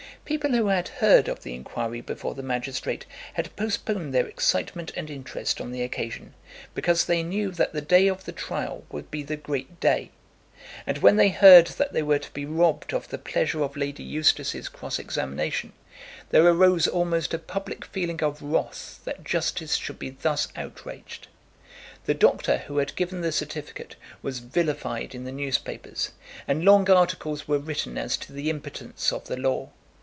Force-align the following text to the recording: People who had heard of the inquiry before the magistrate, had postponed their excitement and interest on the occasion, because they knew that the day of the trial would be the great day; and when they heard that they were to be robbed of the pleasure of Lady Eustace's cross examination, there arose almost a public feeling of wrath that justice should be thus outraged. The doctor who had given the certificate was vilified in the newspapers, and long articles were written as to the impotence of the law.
People 0.23 0.51
who 0.51 0.67
had 0.67 0.87
heard 0.87 1.27
of 1.27 1.41
the 1.43 1.53
inquiry 1.55 1.99
before 1.99 2.35
the 2.35 2.43
magistrate, 2.43 3.05
had 3.33 3.53
postponed 3.57 4.13
their 4.13 4.27
excitement 4.27 4.93
and 4.95 5.09
interest 5.09 5.59
on 5.59 5.71
the 5.73 5.81
occasion, 5.81 6.35
because 6.73 7.03
they 7.03 7.21
knew 7.21 7.51
that 7.51 7.73
the 7.73 7.81
day 7.81 8.07
of 8.07 8.23
the 8.23 8.31
trial 8.31 8.85
would 8.91 9.11
be 9.11 9.23
the 9.23 9.35
great 9.35 9.81
day; 9.81 10.09
and 10.87 10.99
when 10.99 11.17
they 11.17 11.27
heard 11.29 11.67
that 11.67 11.91
they 11.91 12.03
were 12.03 12.19
to 12.19 12.31
be 12.31 12.45
robbed 12.45 12.93
of 12.93 13.09
the 13.09 13.17
pleasure 13.17 13.61
of 13.61 13.75
Lady 13.75 14.03
Eustace's 14.03 14.69
cross 14.69 14.99
examination, 14.99 15.73
there 16.29 16.45
arose 16.45 16.87
almost 16.87 17.33
a 17.33 17.39
public 17.39 17.83
feeling 17.83 18.23
of 18.23 18.41
wrath 18.41 19.01
that 19.03 19.25
justice 19.25 19.75
should 19.75 19.99
be 19.99 20.11
thus 20.11 20.47
outraged. 20.55 21.27
The 22.05 22.13
doctor 22.13 22.59
who 22.59 22.77
had 22.77 22.95
given 22.95 23.19
the 23.19 23.33
certificate 23.33 23.97
was 24.21 24.39
vilified 24.39 25.13
in 25.13 25.25
the 25.25 25.31
newspapers, 25.33 26.11
and 26.47 26.63
long 26.63 26.89
articles 26.89 27.49
were 27.49 27.59
written 27.59 27.97
as 27.97 28.15
to 28.17 28.31
the 28.31 28.49
impotence 28.49 29.11
of 29.11 29.25
the 29.27 29.35
law. 29.35 29.71